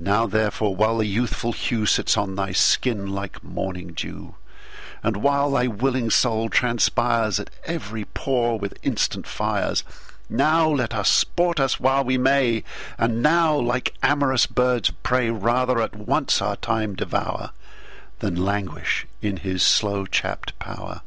[0.00, 6.10] Now therefore, while the youthful hewSits on thy skin like morning [dew]And while thy willing
[6.10, 9.84] Soul transpiresAt every pore with instant Fires,
[10.28, 12.64] Now let us sport us while we may;
[12.98, 17.52] And now, like am'rous birds of prey, Rather at once our Time devour,
[18.18, 21.02] Than languish in his slow chapt pow'r.